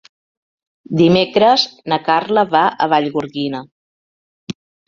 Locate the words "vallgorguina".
2.95-3.63